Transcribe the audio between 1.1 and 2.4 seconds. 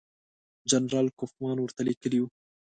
کوفمان ورته لیکلي وو.